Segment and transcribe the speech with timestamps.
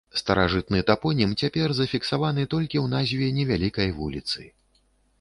[0.19, 4.53] Старажытны тапонім цяпер зафіксаваны толькі ў назве невялікай вуліцы.